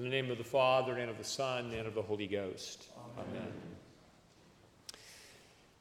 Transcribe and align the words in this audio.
In 0.00 0.04
the 0.04 0.16
name 0.16 0.30
of 0.30 0.38
the 0.38 0.44
Father, 0.44 0.96
and 0.96 1.10
of 1.10 1.18
the 1.18 1.24
Son, 1.24 1.74
and 1.74 1.86
of 1.86 1.92
the 1.92 2.00
Holy 2.00 2.26
Ghost. 2.26 2.86
Amen. 3.18 3.52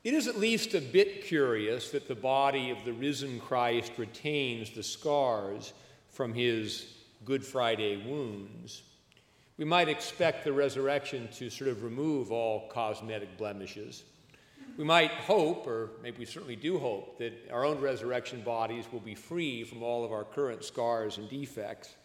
It 0.03 0.13
is 0.13 0.27
at 0.27 0.37
least 0.37 0.73
a 0.73 0.81
bit 0.81 1.23
curious 1.23 1.91
that 1.91 2.09
the 2.09 2.15
body 2.15 2.69
of 2.69 2.83
the 2.83 2.91
risen 2.91 3.39
Christ 3.39 3.93
retains 3.95 4.71
the 4.71 4.83
scars 4.83 5.71
from 6.09 6.33
his 6.33 6.95
Good 7.23 7.45
Friday 7.45 7.95
wounds. 7.95 8.83
We 9.57 9.63
might 9.63 9.87
expect 9.87 10.43
the 10.43 10.51
resurrection 10.51 11.29
to 11.35 11.49
sort 11.49 11.69
of 11.69 11.83
remove 11.83 12.29
all 12.29 12.67
cosmetic 12.67 13.37
blemishes. 13.37 14.03
We 14.75 14.83
might 14.83 15.11
hope, 15.11 15.65
or 15.65 15.91
maybe 16.03 16.17
we 16.17 16.25
certainly 16.25 16.57
do 16.57 16.77
hope, 16.77 17.19
that 17.19 17.49
our 17.53 17.63
own 17.63 17.79
resurrection 17.79 18.41
bodies 18.41 18.83
will 18.91 18.99
be 18.99 19.15
free 19.15 19.63
from 19.63 19.81
all 19.81 20.03
of 20.03 20.11
our 20.11 20.25
current 20.25 20.65
scars 20.65 21.17
and 21.17 21.29
defects. 21.29 21.95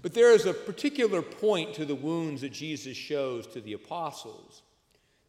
But 0.00 0.14
there 0.14 0.32
is 0.32 0.46
a 0.46 0.54
particular 0.54 1.22
point 1.22 1.74
to 1.74 1.84
the 1.84 1.94
wounds 1.94 2.42
that 2.42 2.52
Jesus 2.52 2.96
shows 2.96 3.46
to 3.48 3.60
the 3.60 3.72
apostles. 3.72 4.62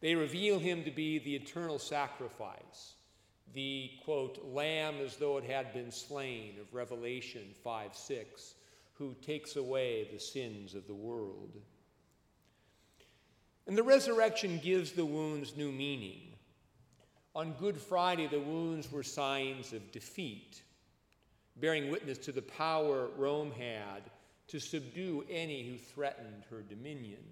They 0.00 0.14
reveal 0.14 0.58
him 0.58 0.84
to 0.84 0.90
be 0.90 1.18
the 1.18 1.34
eternal 1.34 1.78
sacrifice, 1.78 2.94
the, 3.52 3.90
quote, 4.04 4.44
lamb 4.44 4.96
as 5.04 5.16
though 5.16 5.38
it 5.38 5.44
had 5.44 5.72
been 5.72 5.90
slain 5.90 6.54
of 6.60 6.72
Revelation 6.72 7.48
5 7.64 7.96
6, 7.96 8.54
who 8.94 9.14
takes 9.22 9.56
away 9.56 10.08
the 10.12 10.20
sins 10.20 10.74
of 10.74 10.86
the 10.86 10.94
world. 10.94 11.50
And 13.66 13.76
the 13.76 13.82
resurrection 13.82 14.60
gives 14.62 14.92
the 14.92 15.04
wounds 15.04 15.56
new 15.56 15.72
meaning. 15.72 16.34
On 17.34 17.52
Good 17.54 17.76
Friday, 17.76 18.26
the 18.26 18.40
wounds 18.40 18.90
were 18.90 19.02
signs 19.02 19.72
of 19.72 19.92
defeat, 19.92 20.62
bearing 21.56 21.90
witness 21.90 22.18
to 22.18 22.32
the 22.32 22.42
power 22.42 23.08
Rome 23.16 23.52
had 23.52 24.02
to 24.50 24.60
subdue 24.60 25.24
any 25.30 25.62
who 25.62 25.78
threatened 25.78 26.44
her 26.50 26.62
dominion. 26.62 27.22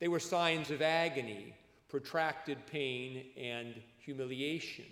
They 0.00 0.08
were 0.08 0.20
signs 0.20 0.70
of 0.70 0.82
agony, 0.82 1.54
protracted 1.88 2.66
pain, 2.66 3.24
and 3.36 3.74
humiliation. 3.98 4.84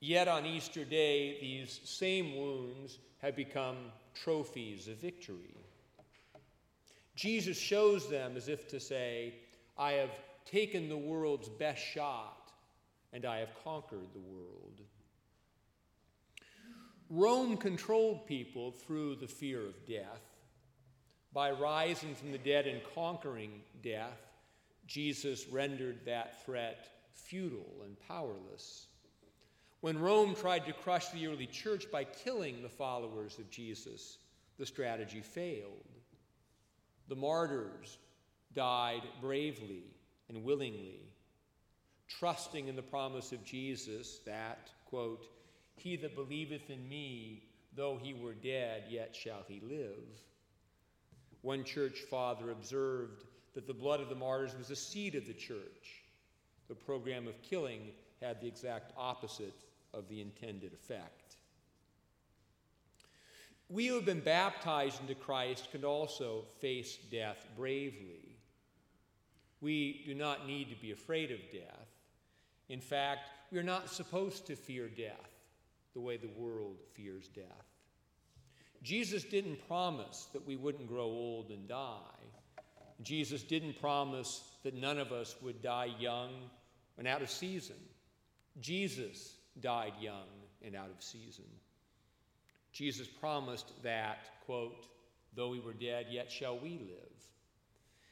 Yet 0.00 0.28
on 0.28 0.46
Easter 0.46 0.84
Day, 0.84 1.38
these 1.40 1.80
same 1.84 2.36
wounds 2.36 2.98
have 3.20 3.36
become 3.36 3.76
trophies 4.14 4.88
of 4.88 4.96
victory. 4.96 5.56
Jesus 7.14 7.58
shows 7.58 8.08
them 8.08 8.36
as 8.36 8.48
if 8.48 8.68
to 8.68 8.80
say, 8.80 9.34
I 9.76 9.92
have 9.92 10.10
taken 10.44 10.88
the 10.88 10.96
world's 10.96 11.48
best 11.48 11.82
shot, 11.84 12.52
and 13.12 13.24
I 13.24 13.38
have 13.38 13.50
conquered 13.64 14.12
the 14.14 14.20
world. 14.20 14.80
Rome 17.10 17.56
controlled 17.56 18.26
people 18.26 18.70
through 18.70 19.16
the 19.16 19.28
fear 19.28 19.64
of 19.64 19.86
death. 19.86 20.22
By 21.32 21.50
rising 21.50 22.14
from 22.14 22.32
the 22.32 22.38
dead 22.38 22.66
and 22.66 22.80
conquering 22.94 23.62
death, 23.82 24.18
Jesus 24.86 25.46
rendered 25.48 26.00
that 26.04 26.44
threat 26.44 26.88
futile 27.14 27.82
and 27.84 27.96
powerless. 28.08 28.86
When 29.80 29.98
Rome 29.98 30.34
tried 30.34 30.66
to 30.66 30.72
crush 30.72 31.08
the 31.08 31.26
early 31.26 31.46
church 31.46 31.90
by 31.90 32.04
killing 32.04 32.62
the 32.62 32.68
followers 32.68 33.38
of 33.38 33.50
Jesus, 33.50 34.18
the 34.58 34.66
strategy 34.66 35.20
failed. 35.20 35.86
The 37.08 37.16
martyrs 37.16 37.98
died 38.54 39.02
bravely 39.20 39.84
and 40.28 40.42
willingly, 40.42 41.00
trusting 42.08 42.68
in 42.68 42.76
the 42.76 42.82
promise 42.82 43.32
of 43.32 43.44
Jesus 43.44 44.18
that, 44.26 44.70
quote, 44.86 45.26
he 45.80 45.96
that 45.96 46.14
believeth 46.14 46.70
in 46.70 46.88
me, 46.88 47.44
though 47.74 47.98
he 48.00 48.14
were 48.14 48.34
dead, 48.34 48.84
yet 48.88 49.14
shall 49.14 49.44
he 49.46 49.60
live. 49.60 50.04
One 51.42 51.64
church 51.64 52.00
father 52.10 52.50
observed 52.50 53.24
that 53.54 53.66
the 53.66 53.74
blood 53.74 54.00
of 54.00 54.08
the 54.08 54.14
martyrs 54.14 54.56
was 54.56 54.68
the 54.68 54.76
seed 54.76 55.14
of 55.14 55.26
the 55.26 55.34
church. 55.34 56.02
The 56.68 56.74
program 56.74 57.26
of 57.26 57.40
killing 57.42 57.92
had 58.20 58.40
the 58.40 58.48
exact 58.48 58.92
opposite 58.96 59.64
of 59.94 60.08
the 60.08 60.20
intended 60.20 60.72
effect. 60.72 61.36
We 63.70 63.86
who 63.86 63.96
have 63.96 64.06
been 64.06 64.20
baptized 64.20 65.00
into 65.00 65.14
Christ 65.14 65.70
can 65.70 65.84
also 65.84 66.44
face 66.58 66.96
death 67.10 67.46
bravely. 67.56 68.36
We 69.60 70.04
do 70.06 70.14
not 70.14 70.46
need 70.46 70.70
to 70.70 70.76
be 70.76 70.92
afraid 70.92 71.30
of 71.30 71.38
death. 71.52 71.88
In 72.68 72.80
fact, 72.80 73.30
we 73.50 73.58
are 73.58 73.64
not 73.64 73.90
supposed 73.90 74.46
to 74.46 74.56
fear 74.56 74.88
death 74.88 75.37
the 75.94 76.00
way 76.00 76.16
the 76.16 76.30
world 76.36 76.76
fears 76.94 77.28
death. 77.28 77.44
Jesus 78.82 79.24
didn't 79.24 79.66
promise 79.66 80.28
that 80.32 80.46
we 80.46 80.56
wouldn't 80.56 80.88
grow 80.88 81.04
old 81.04 81.50
and 81.50 81.68
die. 81.68 81.94
Jesus 83.02 83.42
didn't 83.42 83.80
promise 83.80 84.42
that 84.62 84.74
none 84.74 84.98
of 84.98 85.12
us 85.12 85.36
would 85.42 85.62
die 85.62 85.88
young 85.98 86.30
and 86.96 87.06
out 87.06 87.22
of 87.22 87.30
season. 87.30 87.76
Jesus 88.60 89.34
died 89.60 89.92
young 90.00 90.26
and 90.64 90.74
out 90.74 90.90
of 90.90 91.02
season. 91.02 91.44
Jesus 92.72 93.06
promised 93.06 93.72
that, 93.82 94.18
quote, 94.46 94.86
though 95.34 95.48
we 95.50 95.60
were 95.60 95.72
dead, 95.72 96.06
yet 96.10 96.30
shall 96.30 96.58
we 96.58 96.78
live. 96.78 97.18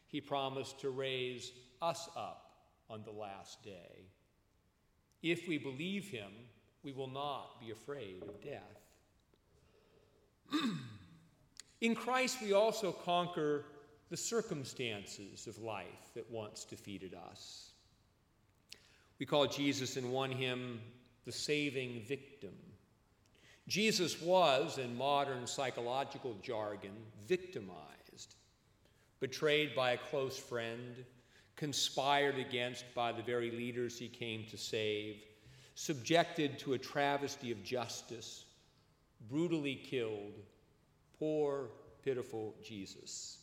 He 0.09 0.21
promised 0.21 0.81
to 0.81 0.91
raise 0.91 1.53
us 1.83 2.09
up 2.17 2.51
on 2.89 3.03
the 3.05 3.11
last 3.11 3.63
day. 3.63 4.07
If 5.23 5.49
we 5.49 5.59
believe 5.59 6.09
him, 6.09 6.31
we 6.87 6.93
will 6.93 7.11
not 7.11 7.61
be 7.61 7.73
afraid 7.73 8.23
of 8.23 8.41
death. 8.41 8.81
In 11.81 11.97
Christ, 11.97 12.39
we 12.41 12.53
also 12.53 12.93
conquer 12.93 13.65
the 14.09 14.17
circumstances 14.17 15.49
of 15.49 15.59
life 15.59 16.13
that 16.15 16.31
once 16.31 16.65
defeated 16.65 17.13
us. 17.13 17.73
We 19.19 19.27
call 19.27 19.49
Jesus 19.49 19.97
in 19.97 20.13
one 20.13 20.31
hymn 20.31 20.81
the 21.25 21.33
saving 21.33 22.03
victim. 22.07 22.55
Jesus 23.67 24.23
was, 24.23 24.79
in 24.79 24.97
modern 24.97 25.45
psychological 25.47 26.37
jargon, 26.41 26.93
victimized, 27.27 28.37
betrayed 29.19 29.75
by 29.75 29.93
a 29.93 29.99
close 29.99 30.39
friend, 30.39 31.05
conspired 31.57 32.39
against 32.39 32.85
by 32.95 33.11
the 33.11 33.23
very 33.23 33.51
leaders 33.51 33.99
he 33.99 34.09
came 34.09 34.45
to 34.51 34.57
save 34.57 35.17
subjected 35.77 36.59
to 36.59 36.73
a 36.73 36.79
travesty 36.79 37.53
of 37.53 37.63
justice, 37.63 38.47
brutally 39.31 39.77
killed, 39.77 40.33
poor, 41.19 41.69
pitiful 42.03 42.55
Jesus. 42.65 43.39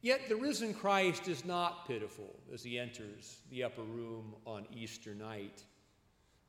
Yet 0.00 0.28
the 0.28 0.36
risen 0.36 0.72
Christ 0.74 1.28
is 1.28 1.44
not 1.44 1.86
pitiful 1.86 2.34
as 2.52 2.64
he 2.64 2.78
enters 2.78 3.36
the 3.50 3.62
upper 3.62 3.82
room 3.82 4.34
on 4.46 4.66
Easter 4.74 5.14
night 5.14 5.62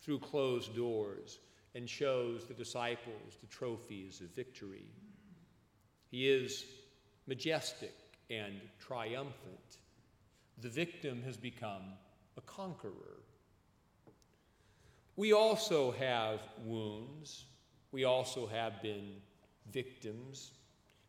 through 0.02 0.20
closed 0.20 0.76
doors 0.76 1.40
and 1.76 1.88
shows 1.88 2.46
the 2.46 2.54
disciples 2.54 3.38
the 3.42 3.48
trophies 3.48 4.22
of 4.22 4.28
victory. 4.28 4.86
He 6.10 6.30
is 6.30 6.66
majestic 7.28 7.94
and 8.30 8.54
triumphant. 8.80 9.78
The 10.62 10.70
victim 10.70 11.22
has 11.24 11.36
become 11.36 11.84
a 12.38 12.42
conqueror. 12.42 13.23
We 15.16 15.34
also 15.34 15.92
have 15.92 16.40
wounds. 16.64 17.46
We 17.92 18.04
also 18.04 18.48
have 18.48 18.82
been 18.82 19.12
victims. 19.72 20.52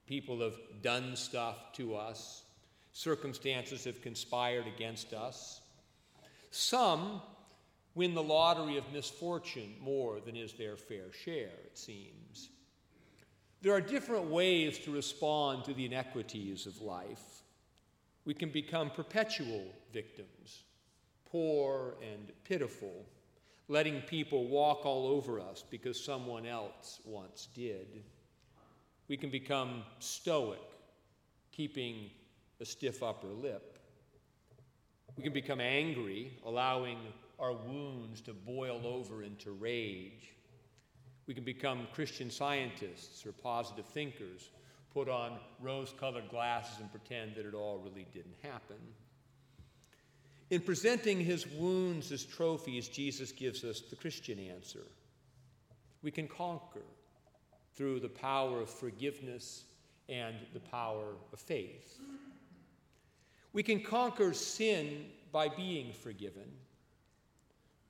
People 0.07 0.41
have 0.41 0.57
done 0.83 1.17
stuff 1.17 1.73
to 1.75 1.95
us. 1.97 2.45
Circumstances 2.93 3.85
have 3.85 4.03
conspired 4.03 4.67
against 4.67 5.15
us. 5.15 5.63
Some 6.51 7.23
win 7.95 8.15
the 8.15 8.23
lottery 8.23 8.77
of 8.77 8.93
misfortune 8.93 9.75
more 9.81 10.21
than 10.21 10.37
is 10.37 10.53
their 10.53 10.77
fair 10.77 11.13
share, 11.13 11.57
it 11.65 11.79
seems. 11.79 12.51
There 13.63 13.73
are 13.73 13.81
different 13.81 14.27
ways 14.27 14.79
to 14.81 14.93
respond 14.93 15.65
to 15.65 15.73
the 15.75 15.87
inequities 15.87 16.67
of 16.67 16.83
life. 16.83 17.43
We 18.27 18.35
can 18.35 18.51
become 18.51 18.91
perpetual 18.91 19.65
victims, 19.93 20.65
poor 21.25 21.95
and 22.03 22.31
pitiful 22.45 23.07
letting 23.69 24.01
people 24.03 24.47
walk 24.47 24.85
all 24.85 25.07
over 25.07 25.41
us 25.41 25.65
because 25.71 26.03
someone 26.03 26.47
else 26.47 27.01
once 27.05 27.49
did. 27.55 28.03
We 29.09 29.17
can 29.17 29.31
become 29.31 29.83
stoic, 29.99 30.61
keeping 31.53 32.11
a 32.61 32.65
stiff 32.65 33.03
upper 33.03 33.29
lip. 33.29 33.79
We 35.17 35.23
can 35.23 35.33
become 35.33 35.61
angry, 35.61 36.33
allowing 36.45 36.99
our 37.39 37.53
wounds 37.53 38.21
to 38.23 38.33
boil 38.33 38.81
over 38.85 39.23
into 39.23 39.53
rage. 39.53 40.33
We 41.27 41.35
can 41.35 41.45
become 41.45 41.87
Christian 41.93 42.31
scientists 42.31 43.25
or 43.25 43.33
positive 43.33 43.87
thinkers, 43.87 44.51
put 44.93 45.09
on 45.09 45.39
rose 45.61 45.95
colored 45.99 46.29
glasses 46.29 46.81
and 46.81 46.91
pretend 46.91 47.35
that 47.37 47.47
it 47.47 47.55
all 47.55 47.79
really 47.79 48.07
didn't 48.13 48.37
happen. 48.43 48.77
In 50.51 50.61
presenting 50.61 51.21
his 51.21 51.47
wounds 51.47 52.13
as 52.13 52.25
trophies, 52.25 52.89
Jesus 52.89 53.33
gives 53.33 53.65
us 53.65 53.81
the 53.81 53.97
Christian 53.97 54.39
answer. 54.39 54.87
We 56.03 56.11
can 56.11 56.29
conquer 56.29 56.83
through 57.75 58.01
the 58.01 58.09
power 58.09 58.61
of 58.61 58.71
forgiveness 58.71 59.65
and 60.09 60.37
the 60.53 60.61
power 60.61 61.15
of 61.33 61.41
faith. 61.41 61.99
We 63.53 63.63
can 63.63 63.83
conquer 63.83 64.35
sin 64.35 65.07
by 65.33 65.49
being 65.49 65.93
forgiven. 65.93 66.51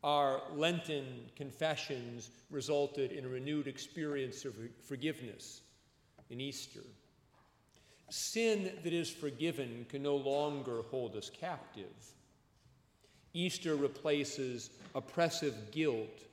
Our 0.05 0.43
Lenten 0.55 1.31
confessions 1.35 2.31
resulted 2.51 3.11
in 3.11 3.25
a 3.25 3.29
renewed 3.29 3.67
experience 3.67 4.45
of 4.45 4.55
forgiveness 4.87 5.63
in 6.31 6.41
Easter. 6.41 6.85
Sin 8.11 8.71
that 8.85 8.93
is 8.93 9.11
forgiven 9.11 9.87
can 9.89 10.03
no 10.03 10.17
longer 10.17 10.83
hold 10.91 11.17
us 11.17 11.31
captive. 11.31 11.87
Easter 13.35 13.77
replaces 13.77 14.71
oppressive 14.95 15.71
guilt 15.73 16.25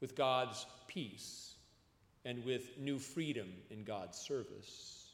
with 0.00 0.16
God's 0.16 0.64
peace 0.86 1.54
and 2.24 2.44
with 2.44 2.78
new 2.78 2.98
freedom 2.98 3.48
in 3.70 3.84
God's 3.84 4.16
service. 4.16 5.12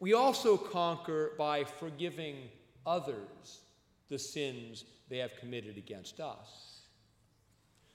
We 0.00 0.14
also 0.14 0.56
conquer 0.56 1.32
by 1.38 1.64
forgiving 1.64 2.36
others 2.84 3.60
the 4.08 4.18
sins 4.18 4.84
they 5.08 5.18
have 5.18 5.36
committed 5.36 5.76
against 5.76 6.18
us. 6.18 6.80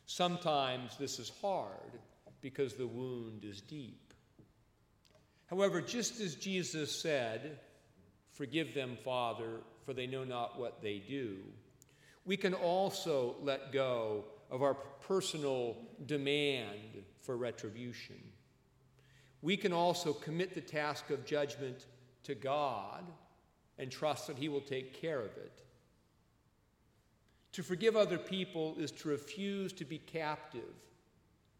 Sometimes 0.06 0.96
this 0.98 1.20
is 1.20 1.32
hard 1.42 2.00
because 2.42 2.76
the 2.76 2.88
wound 2.88 3.44
is 3.44 3.60
deep. 3.60 4.14
However, 5.48 5.82
just 5.82 6.22
as 6.22 6.36
Jesus 6.36 6.92
said, 6.92 7.60
Forgive 8.38 8.76
them, 8.76 9.00
Father, 9.04 9.62
for 9.88 9.94
they 9.94 10.06
know 10.06 10.26
not 10.26 10.60
what 10.60 10.82
they 10.82 11.00
do, 11.00 11.38
we 12.26 12.36
can 12.36 12.54
also 12.54 13.38
let 13.42 13.72
go 13.72 14.26
of 14.52 14.62
our 14.62 14.74
personal 14.74 15.78
demand 16.08 17.06
for 17.22 17.38
retribution. 17.38 18.18
We 19.42 19.56
can 19.56 19.72
also 19.72 20.12
commit 20.12 20.54
the 20.54 20.60
task 20.60 21.10
of 21.10 21.26
judgment 21.26 21.86
to 22.24 22.36
God 22.36 23.06
and 23.78 23.90
trust 23.90 24.28
that 24.28 24.38
He 24.38 24.50
will 24.50 24.60
take 24.60 24.94
care 24.94 25.22
of 25.22 25.38
it. 25.38 25.64
To 27.54 27.64
forgive 27.64 27.96
other 27.96 28.18
people 28.18 28.76
is 28.78 28.92
to 28.92 29.08
refuse 29.08 29.72
to 29.72 29.86
be 29.86 30.00
captive 30.00 30.76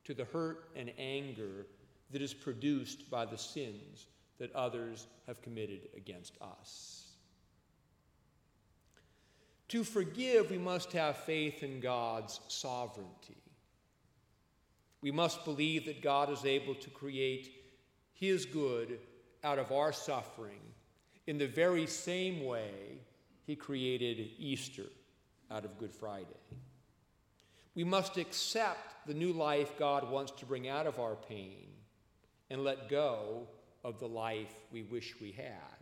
to 0.04 0.14
the 0.14 0.26
hurt 0.26 0.68
and 0.76 0.92
anger 0.98 1.66
that 2.12 2.22
is 2.22 2.34
produced 2.34 3.10
by 3.10 3.24
the 3.24 3.38
sins 3.38 4.08
that 4.38 4.54
others 4.54 5.08
have 5.28 5.42
committed 5.42 5.88
against 5.96 6.34
us. 6.42 6.97
To 9.70 9.84
forgive, 9.84 10.50
we 10.50 10.58
must 10.58 10.94
have 10.94 11.18
faith 11.18 11.62
in 11.62 11.80
God's 11.80 12.40
sovereignty. 12.48 13.36
We 15.02 15.12
must 15.12 15.44
believe 15.46 15.86
that 15.86 16.02
God 16.02 16.32
is 16.32 16.46
able 16.46 16.76
to 16.76 16.90
create 16.90 17.52
His 18.14 18.46
good 18.46 19.00
out 19.44 19.60
of 19.60 19.72
our 19.72 19.92
suffering 19.92 20.62
in 21.28 21.38
the 21.38 21.48
very 21.48 21.86
same 21.86 22.46
way 22.46 23.00
He 23.46 23.56
created 23.56 24.30
Easter 24.40 24.88
out 25.52 25.66
of 25.66 25.78
Good 25.78 25.92
Friday. 25.92 26.26
We 27.76 27.84
must 27.84 28.18
accept 28.18 29.06
the 29.06 29.14
new 29.14 29.34
life 29.34 29.78
God 29.78 30.10
wants 30.10 30.32
to 30.34 30.46
bring 30.46 30.68
out 30.68 30.88
of 30.88 31.00
our 31.00 31.16
pain 31.16 31.68
and 32.50 32.64
let 32.64 32.90
go 32.90 33.48
of 33.84 34.00
the 34.00 34.08
life 34.08 34.54
we 34.72 34.84
wish 34.84 35.16
we 35.22 35.32
had. 35.32 35.77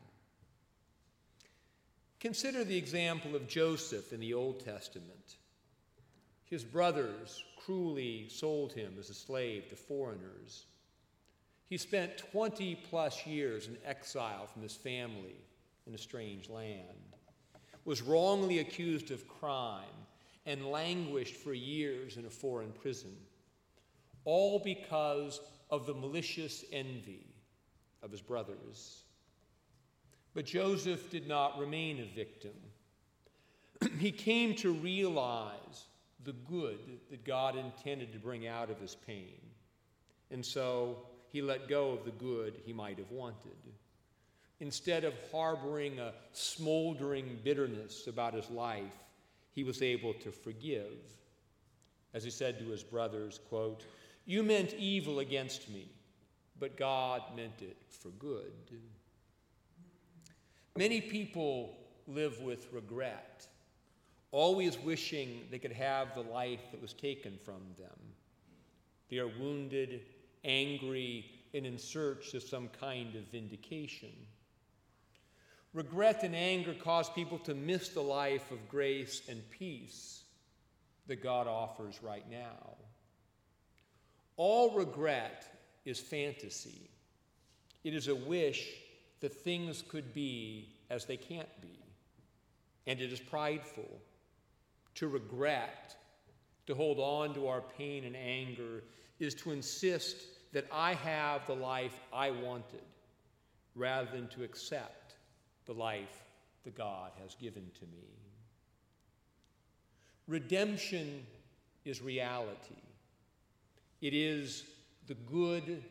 Consider 2.19 2.63
the 2.63 2.77
example 2.77 3.35
of 3.35 3.47
Joseph 3.47 4.13
in 4.13 4.19
the 4.19 4.33
Old 4.33 4.63
Testament. 4.63 5.37
His 6.45 6.63
brothers 6.63 7.43
cruelly 7.65 8.27
sold 8.29 8.73
him 8.73 8.95
as 8.99 9.09
a 9.09 9.13
slave 9.13 9.69
to 9.69 9.75
foreigners. 9.75 10.65
He 11.67 11.77
spent 11.77 12.17
20 12.17 12.75
plus 12.89 13.25
years 13.25 13.67
in 13.67 13.77
exile 13.85 14.47
from 14.47 14.61
his 14.61 14.75
family 14.75 15.35
in 15.87 15.95
a 15.95 15.97
strange 15.97 16.49
land, 16.49 17.15
was 17.83 18.01
wrongly 18.01 18.59
accused 18.59 19.11
of 19.11 19.27
crime, 19.27 19.83
and 20.45 20.71
languished 20.71 21.35
for 21.35 21.53
years 21.53 22.17
in 22.17 22.25
a 22.25 22.29
foreign 22.29 22.71
prison, 22.71 23.15
all 24.25 24.59
because 24.59 25.41
of 25.71 25.85
the 25.85 25.93
malicious 25.93 26.63
envy 26.71 27.25
of 28.03 28.11
his 28.11 28.21
brothers. 28.21 29.04
But 30.35 30.45
Joseph 30.45 31.09
did 31.09 31.27
not 31.27 31.57
remain 31.57 31.99
a 31.99 32.15
victim. 32.15 32.51
he 33.99 34.11
came 34.11 34.53
to 34.55 34.73
realize 34.73 35.85
the 36.25 36.33
good 36.33 36.99
that 37.09 37.23
God 37.23 37.55
intended 37.55 38.11
to 38.13 38.19
bring 38.19 38.45
out 38.45 38.69
of 38.69 38.79
his 38.79 38.95
pain. 38.95 39.39
And 40.29 40.45
so 40.45 40.97
he 41.31 41.41
let 41.41 41.69
go 41.69 41.91
of 41.91 42.03
the 42.03 42.11
good 42.11 42.55
he 42.65 42.73
might 42.73 42.97
have 42.97 43.11
wanted. 43.11 43.55
Instead 44.59 45.05
of 45.05 45.13
harboring 45.31 45.99
a 45.99 46.13
smoldering 46.33 47.39
bitterness 47.43 48.07
about 48.07 48.33
his 48.33 48.49
life, 48.49 48.97
he 49.51 49.63
was 49.63 49.81
able 49.81 50.13
to 50.15 50.31
forgive. 50.31 50.97
As 52.13 52.23
he 52.23 52.29
said 52.29 52.59
to 52.59 52.65
his 52.65 52.83
brothers, 52.83 53.39
quote, 53.47 53.85
You 54.25 54.43
meant 54.43 54.73
evil 54.73 55.19
against 55.19 55.69
me, 55.69 55.87
but 56.59 56.77
God 56.77 57.21
meant 57.35 57.61
it 57.61 57.77
for 57.89 58.09
good. 58.09 58.51
Many 60.77 60.99
people 60.99 61.77
live 62.05 62.41
with 62.41 62.67
regret, 62.73 63.47
always 64.31 64.77
wishing 64.77 65.47
they 65.49 65.57
could 65.57 65.71
have 65.71 66.13
the 66.13 66.21
life 66.21 66.59
that 66.71 66.81
was 66.81 66.91
taken 66.91 67.37
from 67.45 67.61
them. 67.77 67.97
They 69.09 69.19
are 69.19 69.29
wounded, 69.29 70.01
angry, 70.43 71.31
and 71.53 71.65
in 71.65 71.77
search 71.77 72.33
of 72.33 72.43
some 72.43 72.67
kind 72.77 73.15
of 73.15 73.23
vindication. 73.31 74.11
Regret 75.73 76.23
and 76.23 76.35
anger 76.35 76.73
cause 76.73 77.09
people 77.09 77.37
to 77.39 77.53
miss 77.53 77.89
the 77.89 78.01
life 78.01 78.51
of 78.51 78.67
grace 78.67 79.21
and 79.29 79.49
peace 79.49 80.23
that 81.07 81.23
God 81.23 81.47
offers 81.47 82.03
right 82.03 82.29
now. 82.29 82.75
All 84.35 84.75
regret 84.75 85.45
is 85.85 86.01
fantasy, 86.01 86.89
it 87.85 87.93
is 87.93 88.09
a 88.09 88.15
wish 88.15 88.67
that 89.25 89.33
things 89.33 89.83
could 89.89 90.13
be 90.13 90.69
as 90.91 91.05
they 91.05 91.17
can't 91.17 91.49
be. 91.59 91.79
And 92.85 93.01
it 93.01 93.11
is 93.11 93.19
prideful 93.19 93.89
to 94.93 95.07
regret, 95.07 95.95
to 96.67 96.75
hold 96.75 96.99
on 96.99 97.33
to 97.33 97.47
our 97.47 97.63
pain 97.75 98.03
and 98.03 98.15
anger, 98.15 98.83
is 99.17 99.33
to 99.33 99.49
insist 99.49 100.17
that 100.53 100.67
I 100.71 100.93
have 100.93 101.47
the 101.47 101.55
life 101.55 101.99
I 102.13 102.29
wanted 102.29 102.83
rather 103.73 104.11
than 104.11 104.27
to 104.27 104.43
accept 104.43 105.15
the 105.65 105.73
life 105.73 106.21
that 106.63 106.77
God 106.77 107.09
has 107.23 107.33
given 107.33 107.63
to 107.79 107.85
me. 107.85 108.05
Redemption 110.27 111.25
is 111.83 111.99
reality. 111.99 112.75
It 114.01 114.13
is 114.13 114.65
the 115.07 115.15
good 115.15 115.83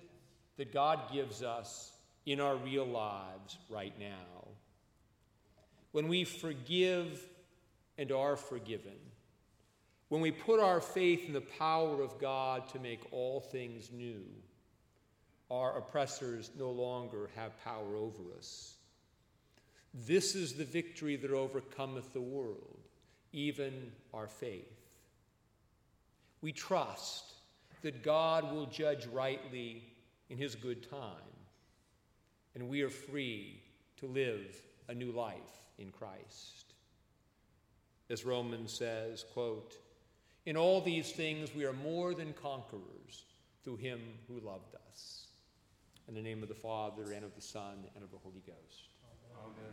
that 0.57 0.73
God 0.73 1.13
gives 1.13 1.43
us 1.43 1.91
in 2.27 2.41
our 2.41 2.57
real 2.57 2.87
lives 2.87 3.59
right 3.69 3.93
now. 3.99 4.49
When 5.93 6.09
we 6.09 6.25
forgive 6.25 7.25
and 7.99 8.11
are 8.11 8.37
forgiven, 8.37 8.99
when 10.09 10.21
we 10.21 10.31
put 10.31 10.61
our 10.61 10.81
faith 10.81 11.27
in 11.27 11.33
the 11.33 11.41
power 11.41 12.03
of 12.03 12.19
God 12.19 12.69
to 12.71 12.79
make 12.79 13.01
all 13.13 13.41
things 13.41 13.91
new, 13.93 14.23
our 15.51 15.77
oppressors 15.77 16.51
no 16.59 16.71
longer 16.71 17.31
have 17.37 17.63
power 17.63 17.97
over 17.97 18.23
us. 18.37 18.75
This 19.93 20.35
is 20.35 20.55
the 20.55 20.65
victory 20.65 21.17
that 21.17 21.31
overcometh 21.31 22.13
the 22.13 22.21
world, 22.21 22.81
even 23.33 23.93
our 24.13 24.27
faith. 24.27 24.81
We 26.41 26.53
trust 26.53 27.33
that 27.83 28.03
God 28.03 28.53
will 28.53 28.67
judge 28.67 29.07
rightly 29.07 29.85
in 30.29 30.39
his 30.39 30.55
good 30.55 30.89
time 30.91 31.34
and 32.55 32.69
we 32.69 32.83
are 32.83 32.91
free 32.91 33.63
to 33.99 34.07
live 34.07 34.57
a 34.89 34.95
new 34.95 35.13
life 35.13 35.37
in 35.79 35.91
Christ. 35.91 36.75
As 38.11 38.25
Romans 38.25 38.73
says, 38.73 39.25
quote, 39.33 39.75
in 40.47 40.57
all 40.57 40.81
these 40.81 41.11
things 41.11 41.55
we 41.55 41.65
are 41.65 41.73
more 41.73 42.15
than 42.15 42.33
conquerors 42.35 43.25
through 43.63 43.77
him 43.77 44.01
who 44.29 44.41
loved 44.41 44.75
us. 44.91 45.29
In 46.07 46.15
the 46.15 46.21
name 46.21 46.43
of 46.43 46.51
the 46.51 46.55
Father, 46.55 47.13
and 47.13 47.25
of 47.25 47.35
the 47.35 47.41
Son, 47.41 47.87
and 47.95 48.05
of 48.05 48.11
the 48.11 48.19
Holy 48.19 48.43
Ghost. 48.47 48.91
Amen. 49.43 49.73